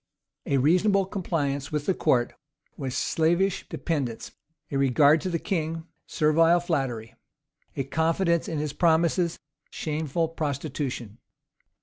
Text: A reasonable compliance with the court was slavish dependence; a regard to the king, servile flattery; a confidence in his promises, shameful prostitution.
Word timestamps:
A 0.47 0.57
reasonable 0.57 1.05
compliance 1.05 1.71
with 1.71 1.85
the 1.85 1.93
court 1.93 2.33
was 2.75 2.97
slavish 2.97 3.69
dependence; 3.69 4.31
a 4.71 4.77
regard 4.79 5.21
to 5.21 5.29
the 5.29 5.37
king, 5.37 5.85
servile 6.07 6.59
flattery; 6.59 7.13
a 7.77 7.83
confidence 7.83 8.47
in 8.47 8.57
his 8.57 8.73
promises, 8.73 9.37
shameful 9.69 10.27
prostitution. 10.29 11.19